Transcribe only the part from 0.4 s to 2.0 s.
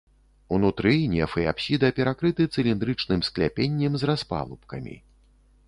Унутры неф і апсіда